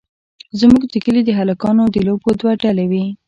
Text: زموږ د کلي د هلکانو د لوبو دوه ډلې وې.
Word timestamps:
زموږ 0.59 0.81
د 0.93 0.95
کلي 1.05 1.21
د 1.25 1.29
هلکانو 1.39 1.83
د 1.93 1.97
لوبو 2.07 2.29
دوه 2.39 2.53
ډلې 2.63 2.85
وې. 2.91 3.05